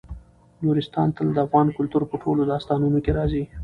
[0.63, 3.43] نورستان تل د افغان کلتور په ټولو داستانونو کې راځي.